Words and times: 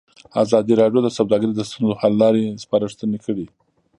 ازادي 0.43 0.73
راډیو 0.81 1.01
د 1.03 1.09
سوداګري 1.17 1.53
د 1.55 1.61
ستونزو 1.69 1.99
حل 2.01 2.13
لارې 2.21 2.43
سپارښتنې 2.63 3.17
کړي. 3.25 3.45